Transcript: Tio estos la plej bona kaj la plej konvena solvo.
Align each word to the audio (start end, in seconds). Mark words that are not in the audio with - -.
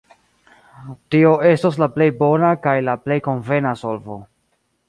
Tio 1.15 1.33
estos 1.51 1.77
la 1.83 1.89
plej 1.97 2.09
bona 2.23 2.49
kaj 2.65 2.75
la 2.89 2.99
plej 3.07 3.21
konvena 3.29 3.79
solvo. 3.83 4.19